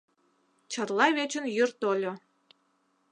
[0.71, 2.13] Чарла вечын йӱр тольо.